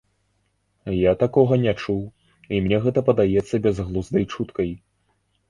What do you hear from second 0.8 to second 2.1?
Я такога не чуў,